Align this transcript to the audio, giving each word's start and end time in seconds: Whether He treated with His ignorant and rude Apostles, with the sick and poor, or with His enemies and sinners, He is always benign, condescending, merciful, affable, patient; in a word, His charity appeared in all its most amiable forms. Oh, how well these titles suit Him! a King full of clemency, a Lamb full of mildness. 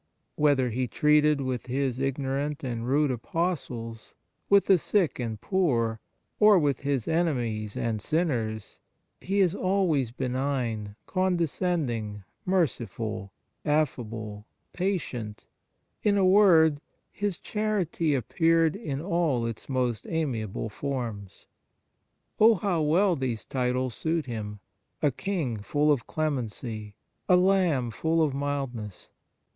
Whether 0.35 0.71
He 0.71 0.87
treated 0.87 1.41
with 1.41 1.67
His 1.67 1.99
ignorant 1.99 2.63
and 2.63 2.87
rude 2.87 3.11
Apostles, 3.11 4.15
with 4.49 4.65
the 4.65 4.79
sick 4.79 5.19
and 5.19 5.39
poor, 5.39 5.99
or 6.39 6.57
with 6.57 6.79
His 6.79 7.07
enemies 7.07 7.77
and 7.77 8.01
sinners, 8.01 8.79
He 9.19 9.41
is 9.41 9.53
always 9.53 10.09
benign, 10.09 10.95
condescending, 11.05 12.23
merciful, 12.47 13.31
affable, 13.63 14.47
patient; 14.73 15.45
in 16.01 16.17
a 16.17 16.25
word, 16.25 16.81
His 17.11 17.37
charity 17.37 18.15
appeared 18.15 18.75
in 18.75 19.01
all 19.01 19.45
its 19.45 19.69
most 19.69 20.07
amiable 20.09 20.69
forms. 20.69 21.45
Oh, 22.39 22.55
how 22.55 22.81
well 22.81 23.15
these 23.15 23.45
titles 23.45 23.93
suit 23.93 24.25
Him! 24.25 24.61
a 25.03 25.11
King 25.11 25.57
full 25.57 25.91
of 25.91 26.07
clemency, 26.07 26.95
a 27.29 27.37
Lamb 27.37 27.91
full 27.91 28.23
of 28.23 28.33
mildness. 28.33 29.09